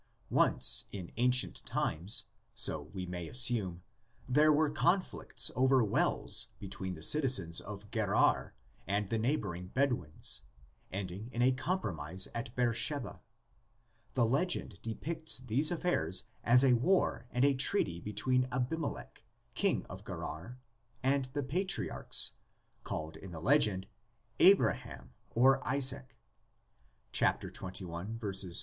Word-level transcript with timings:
Once 0.31 0.85
in 0.91 1.11
ancient 1.17 1.63
times, 1.63 2.23
so 2.55 2.81
we 2.91 3.05
may 3.05 3.27
assume, 3.27 3.83
there 4.27 4.51
were 4.51 4.67
conflicts 4.67 5.51
over 5.55 5.83
wells 5.83 6.47
between 6.57 6.95
the 6.95 7.03
citizens 7.03 7.61
of 7.61 7.91
Gerar 7.91 8.55
and 8.87 9.11
the 9.11 9.19
neighboring 9.19 9.67
Bedouins, 9.67 10.41
ending 10.91 11.29
in 11.31 11.43
a 11.43 11.51
compromise 11.51 12.27
at 12.33 12.49
Beersheba. 12.55 13.21
The 14.15 14.25
legend 14.25 14.79
depicts 14.81 15.37
these 15.37 15.69
affairs 15.69 16.23
as 16.43 16.63
a 16.63 16.73
war 16.73 17.27
and 17.29 17.45
a 17.45 17.53
treaty 17.53 17.99
between 18.01 18.47
Abimelech, 18.51 19.23
king 19.53 19.85
of 19.85 20.03
Gerar, 20.03 20.57
and 21.03 21.25
the 21.33 21.43
patriarchs 21.43 22.31
called 22.83 23.17
in 23.17 23.29
the 23.31 23.39
legend 23.39 23.85
Abraham 24.39 25.13
or 25.29 25.63
Isaac, 25.67 26.17
(xxi, 27.13 27.53
22 27.53 28.17
ff. 28.51 28.55